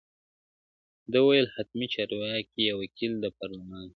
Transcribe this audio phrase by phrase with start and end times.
[1.11, 3.89] ده ویل حتمي چارواکی یا وکیل د پارلمان دی،